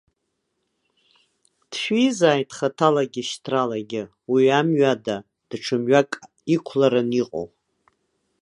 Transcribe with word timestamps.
Дшәиизааит 1.69 2.49
хаҭалагьы 2.57 3.21
шьҭралагьы 3.29 4.03
уи 4.31 4.43
амҩа 4.59 4.89
ада, 4.97 5.17
даҽа 5.47 5.77
мҩак 5.81 6.11
иқәларан 6.55 7.09
иҟоу! 7.21 7.47